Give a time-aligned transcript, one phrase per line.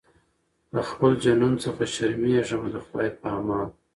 [0.73, 3.67] له خپل جنون څخه شرمېږمه د خدای په امان